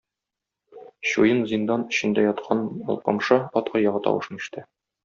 [1.09, 2.65] Чуен зиндан эчендә яткан
[2.95, 4.69] Алпамша ат аягы тавышын ишетә.